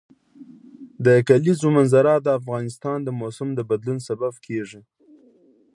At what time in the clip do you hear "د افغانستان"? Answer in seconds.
2.21-2.97